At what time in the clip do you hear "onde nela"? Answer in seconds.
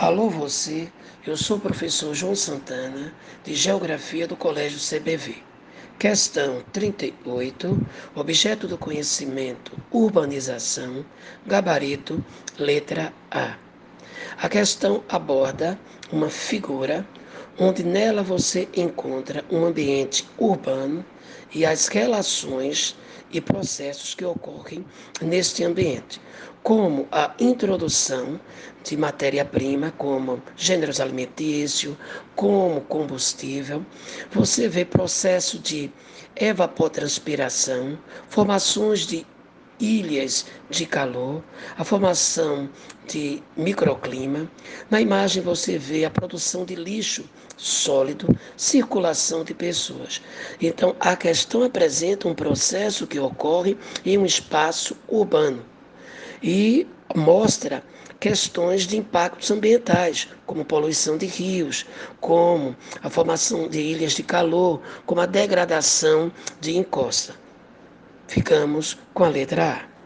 17.58-18.22